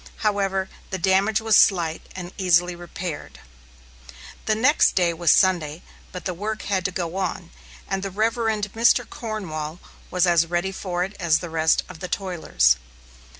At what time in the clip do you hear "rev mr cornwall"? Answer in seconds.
8.09-9.79